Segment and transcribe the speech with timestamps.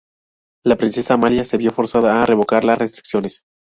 [0.65, 3.43] La princesa Amalia se vio forzada a revocar las restricciones.